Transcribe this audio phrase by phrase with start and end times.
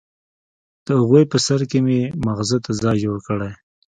[0.85, 3.51] د اغوئ په سر کې يې ماغزو ته ځای جوړ کړی.